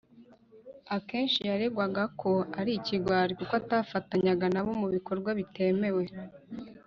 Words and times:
Akenshi 0.97 1.39
yaregwaga 1.49 2.03
ko 2.21 2.31
ari 2.59 2.71
ikigwari 2.79 3.31
kuko 3.39 3.53
atafatanyaga 3.61 4.45
na 4.53 4.61
bo 4.65 4.71
mu 4.81 4.87
bikorwa 4.95 5.29
bitemewe 5.39 6.03